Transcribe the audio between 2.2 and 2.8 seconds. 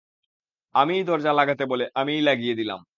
লাগিয়ে দিলাম।